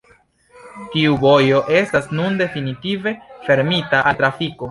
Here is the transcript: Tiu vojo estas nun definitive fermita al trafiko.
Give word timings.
Tiu 0.93 1.17
vojo 1.25 1.59
estas 1.81 2.09
nun 2.19 2.41
definitive 2.43 3.13
fermita 3.49 4.01
al 4.13 4.21
trafiko. 4.23 4.59